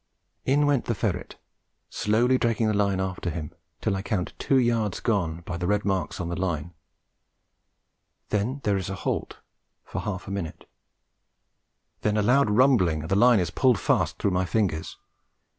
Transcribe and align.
In 0.45 0.65
went 0.65 0.85
the 0.85 0.95
ferret, 0.95 1.37
slowly 1.87 2.39
dragging 2.39 2.67
the 2.67 2.73
line 2.73 2.99
after 2.99 3.29
him 3.29 3.51
till 3.81 3.95
I 3.95 4.01
count 4.01 4.33
two 4.39 4.57
yards 4.57 4.99
gone 4.99 5.41
by 5.41 5.57
the 5.57 5.67
red 5.67 5.85
marks 5.85 6.19
on 6.19 6.27
the 6.27 6.35
line; 6.35 6.73
then 8.29 8.61
there 8.63 8.77
is 8.77 8.89
a 8.89 8.95
halt 9.05 9.37
for 9.85 10.01
half 10.01 10.27
a 10.27 10.31
minute, 10.31 10.67
then 12.01 12.17
a 12.17 12.23
loud 12.23 12.49
rumbling 12.49 13.01
and 13.03 13.09
the 13.11 13.15
line 13.15 13.39
is 13.39 13.51
pulled 13.51 13.77
fast 13.79 14.17
through 14.17 14.31
my 14.31 14.43
fingers. 14.43 14.97